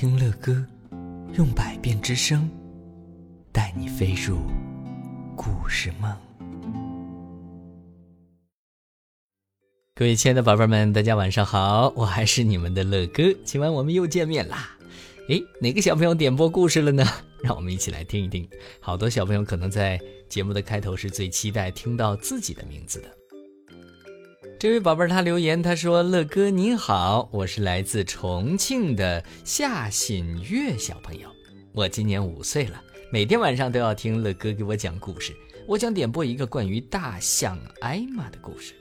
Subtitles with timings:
[0.00, 0.64] 听乐歌，
[1.34, 2.48] 用百变之声，
[3.52, 4.38] 带你飞入
[5.36, 6.10] 故事梦。
[9.94, 13.30] 各位亲爱的宝贝们，大家晚上好，我还是你们的乐哥。
[13.44, 14.74] 今晚我们又见面啦！
[15.28, 17.04] 诶，哪个小朋友点播故事了呢？
[17.42, 18.48] 让我们一起来听一听。
[18.80, 23.19] 好多小朋友可能在节目的开头是最期待听到自己的名字的。
[24.60, 31.30] 这位宝贝儿他留言，他说：“乐哥你好，我是来自重庆的夏新月小朋友，
[31.72, 32.78] 我今年五岁了，
[33.10, 35.34] 每天晚上都要听乐哥给我讲故事。
[35.66, 38.74] 我想点播一个关于大象艾玛的故事。”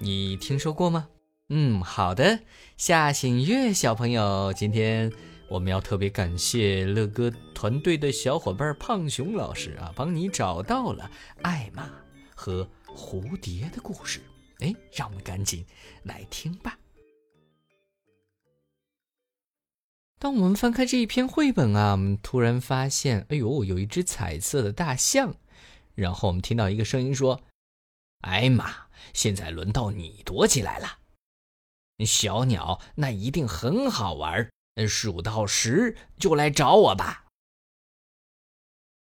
[0.00, 1.06] 你听说过吗？
[1.50, 2.38] 嗯，好的，
[2.78, 5.12] 夏新月小朋友，今天
[5.50, 11.10] 我们要特别感谢乐哥团队的小伙伴胖熊老师啊，帮你找到了
[11.42, 11.90] 艾玛
[12.34, 14.22] 和蝴蝶的故事。
[14.60, 15.64] 哎，让我们赶紧
[16.02, 16.78] 来听吧。
[20.18, 25.34] 当我们翻开这一篇绘本啊，我们突然发现，哎呦，有一只彩色的大象，
[25.94, 27.42] 然后我们听到一个声音说
[28.22, 30.98] ：“艾玛。”现在轮到你躲起来了，
[32.04, 34.50] 小鸟，那一定很好玩。
[34.88, 37.26] 数到十就来找我吧。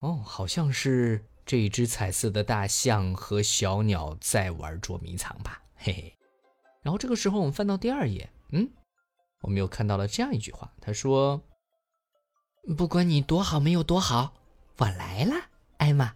[0.00, 5.62] 哦，好像是这一只彩色的大象和小鸟在玩捉迷藏吧？
[5.76, 6.14] 嘿嘿。
[6.82, 8.68] 然后这个时候我们翻到第二页，嗯，
[9.40, 11.42] 我们又看到了这样一句话，他说
[12.76, 14.34] ：“不管你躲好没有躲好，
[14.76, 15.34] 我来了，
[15.78, 16.12] 艾玛，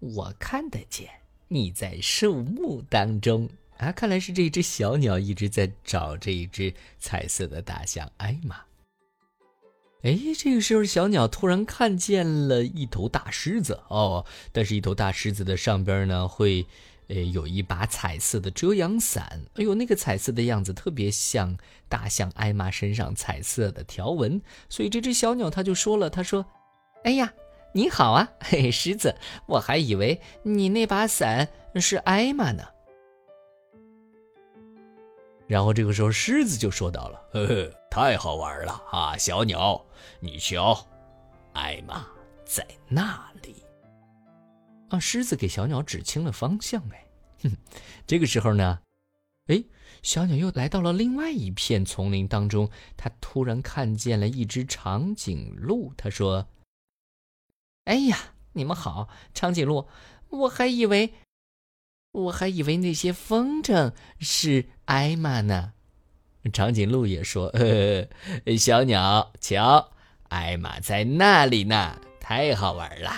[0.00, 1.10] 我看得见。”
[1.48, 8.64] 你在树木当中啊，看来是这只小鸟一直在找这一只彩色的大象艾玛。
[10.02, 16.66] 哎，这个时候小鸟突然看见了一头大狮子哦，但是一头大狮子的上边呢会，
[17.08, 19.42] 呃，有一把彩色的遮阳伞。
[19.54, 21.56] 哎呦，那个彩色的样子特别像
[21.88, 26.46] 大象艾玛身上彩色的条纹，所以这只小鸟它就说了，它说
[27.04, 27.32] ：“哎呀。”
[27.72, 29.14] 你好啊，嘿，狮子，
[29.46, 32.64] 我还以为你那把伞是艾玛呢。
[35.50, 39.84] 然后这个时候，狮子就说到了：“呵呵，太好玩了啊，小鸟，
[40.20, 40.86] 你瞧，
[41.54, 42.06] 艾玛
[42.44, 43.56] 在那里。”
[44.90, 46.80] 啊，狮子给小鸟指清了方向。
[46.90, 47.04] 哎，
[47.42, 47.56] 哼，
[48.06, 48.78] 这个时候呢，
[49.48, 49.60] 哎，
[50.04, 55.92] 小鸟又来到了另外一片丛林当中，它突然看见了一只长颈鹿。
[55.96, 56.46] 它说。
[57.86, 58.16] 哎呀，
[58.52, 59.88] 你们好，长颈鹿，
[60.28, 61.12] 我还以为，
[62.12, 65.74] 我还以为那些风筝是艾玛呢。
[66.52, 68.08] 长颈鹿也说：“呵
[68.44, 69.92] 呵小鸟，瞧，
[70.28, 73.12] 艾玛在那里呢，太好玩了。”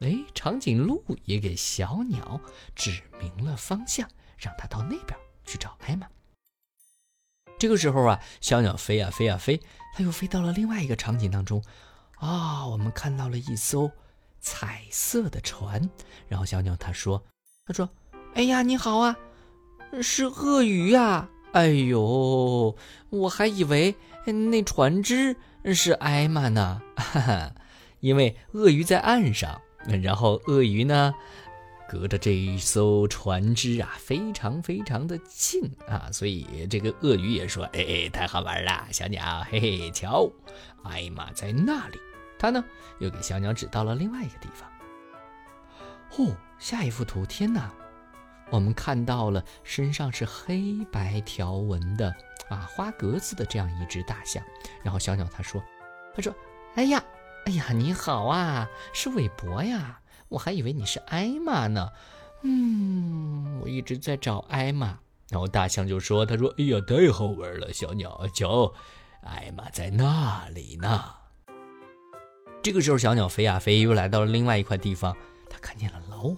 [0.00, 2.40] 哎，长颈鹿也给小鸟
[2.76, 6.06] 指明了方向，让它到那边去找艾玛。
[7.58, 9.60] 这个时候啊，小鸟飞呀飞呀飞，
[9.94, 11.64] 它又飞到了另外一个场景当中。
[12.16, 13.90] 啊，我们看到了一艘
[14.40, 15.88] 彩色的船，
[16.28, 17.22] 然后小鸟他说
[17.66, 17.88] ：“他说，
[18.34, 19.16] 哎呀，你好啊，
[20.02, 21.28] 是鳄鱼呀！
[21.52, 22.76] 哎呦，
[23.10, 23.94] 我还以为
[24.26, 25.34] 那船只
[25.74, 27.54] 是艾玛呢，哈哈，
[28.00, 29.60] 因为鳄鱼在岸上，
[30.02, 31.14] 然后鳄鱼呢，
[31.88, 40.30] 隔着这一艘船只啊，非常非常的近啊，所以这个鳄鱼也说：哎，太好玩了，小鸟，嘿嘿，瞧，
[40.84, 41.98] 艾玛在那里。”
[42.38, 42.64] 他呢，
[42.98, 44.70] 又给小鸟指到了另外一个地方。
[46.16, 47.70] 哦，下一幅图，天哪！
[48.50, 52.14] 我们看到了身上是黑白条纹的
[52.48, 54.42] 啊，花格子的这样一只大象。
[54.82, 55.62] 然后小鸟他说
[56.16, 56.34] ：“他说，
[56.74, 57.04] 哎呀，
[57.44, 61.90] 哎呀，你好啊，是韦伯呀，我还以为你是艾玛呢。
[62.42, 68.72] 嗯，我一直在找艾玛。”然后大象就说：“他说，哎呀，太好玩了，小鸟，瞧，
[69.22, 71.04] 艾玛在那里呢。”
[72.68, 75.16] 这个时候，小鸟飞呀飞，又来到了另外一块地方。
[75.48, 76.36] 它看见了老虎，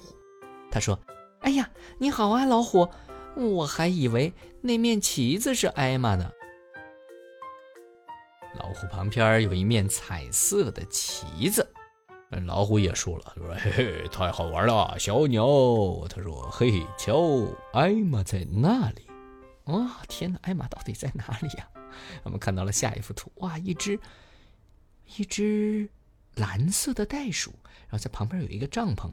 [0.70, 0.96] 它说
[1.42, 1.68] ：“哎呀，
[1.98, 2.88] 你好啊，老虎！
[3.34, 6.30] 我还以为那面旗子是艾玛呢。”
[8.60, 11.68] 老虎旁边有一面彩色的旗子，
[12.46, 15.44] 老虎也说了：“嘿嘿，太好玩了，小鸟。”
[16.08, 19.04] 他说：“嘿，瞧，艾玛在那里。”
[19.66, 21.68] 哇，天哪，艾玛到底在哪里呀？
[22.22, 23.98] 我们看到了下一幅图，哇，一只，
[25.16, 25.90] 一只。
[26.34, 27.52] 蓝色的袋鼠，
[27.88, 29.10] 然后在旁边有一个帐篷，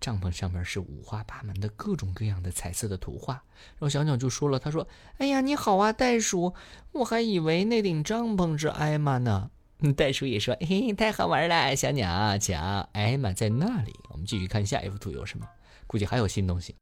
[0.00, 3.34] 帐篷上面是五花八门的各种各样的彩色的图画。
[3.34, 4.86] 然后小鸟就说了：“他说，
[5.18, 6.54] 哎呀，你好啊，袋鼠，
[6.92, 9.50] 我还以为那顶帐篷是艾玛呢。”
[9.96, 15.46] 袋鼠也说：“嘿，太好玩了，小鸟，瞧，艾玛在那里。”我们继续看下一幅图有什么？
[15.86, 16.74] 估计还有新东西。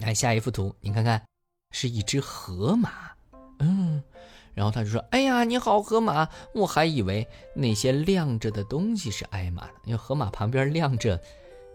[0.00, 1.22] 来，下一幅图，你看看，
[1.72, 3.10] 是一只河马，
[3.58, 4.02] 嗯。
[4.56, 6.26] 然后他就说：“哎呀，你好，河马！
[6.54, 11.20] 我还以为那些亮着的东西是艾玛呢，因为河马旁边亮着，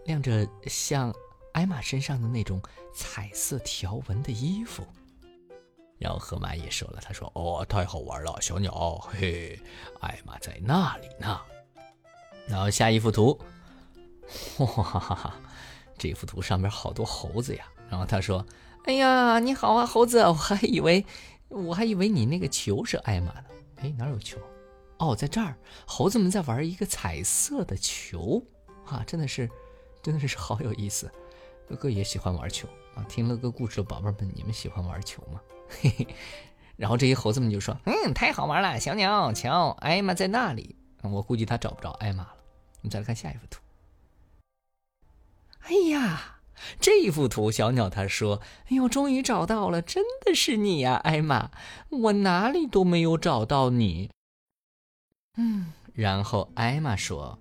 [0.04, 1.14] 亮着像
[1.52, 2.60] 艾玛身上的那种
[2.92, 4.84] 彩色条纹的衣服。”
[5.96, 9.56] 然后河马也说了：“他说，哦，太好玩了，小鸟，嘿，
[10.00, 11.40] 艾玛在那里呢。”
[12.48, 13.38] 然后下一幅图，
[14.58, 15.34] 哇哈哈，
[15.96, 17.64] 这幅图上面好多猴子呀。
[17.88, 18.44] 然后他说
[18.86, 20.18] ：“哎呀，你好啊，猴子！
[20.18, 21.06] 我还以为。”
[21.52, 23.44] 我还以为你那个球是艾玛呢，
[23.76, 24.38] 哎，哪有球？
[24.98, 25.56] 哦，在这儿，
[25.86, 28.42] 猴子们在玩一个彩色的球，
[28.86, 29.50] 啊，真的是，
[30.02, 31.10] 真的是好有意思。
[31.68, 35.40] 哥哥也喜欢玩球啊，听了个故事宝贝们，你们喜欢玩球吗？
[35.68, 36.06] 嘿嘿。
[36.76, 42.34] 然后这些猴子们就说：“嗯，太好玩了，小鸟，瞧，艾玛在那里。”我估计他找不着艾玛了。
[42.80, 43.60] 我们再来看下一幅图。
[45.60, 46.41] 哎呀！
[46.80, 51.50] 这一幅图，小鸟他说：“哎呦，终于找到了，真的是你呀，艾玛！
[51.90, 54.10] 我哪里都没有找到你。”
[55.38, 57.38] 嗯，然后艾玛说：“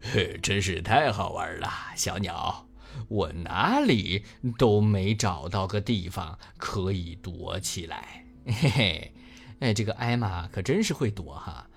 [0.00, 2.66] 嘿，真是太好玩了，小鸟！
[3.08, 4.24] 我哪里
[4.56, 9.14] 都没找到个地方可以躲起来。”嘿嘿，
[9.60, 11.68] 哎，这个艾玛可真是会躲哈。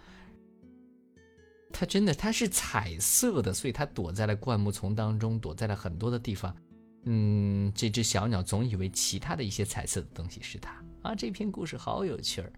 [1.80, 6.56] 它真的，它是彩色的，所以它躲在了灌木丛当中，躲在了很多的地方。
[7.04, 11.14] 嗯，这只小鸟总以为其他的一些彩色的东西是它啊。
[11.14, 12.52] 这篇故事好有趣儿。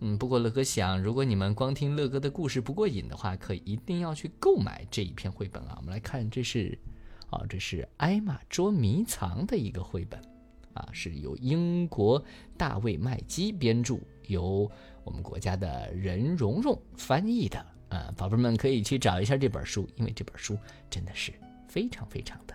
[0.00, 5.76] 嗯，不过乐哥想，如果你们光听乐哥的故事不过瘾的话，可一定要去购买这一篇绘本啊。
[5.78, 6.78] 我们来看，这是
[7.30, 10.20] 啊，这是艾玛捉迷藏的一个绘本
[10.74, 12.22] 啊，是由英国
[12.58, 14.70] 大卫麦基编著，由
[15.04, 17.71] 我们国家的任蓉蓉翻译的。
[17.92, 20.58] 啊，宝贝们可以去找一下这本书，因为这本书
[20.88, 21.30] 真的是
[21.68, 22.54] 非常非常的